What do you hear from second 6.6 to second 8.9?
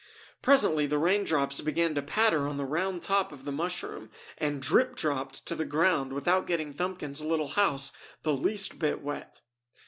Thumbkins' little house the least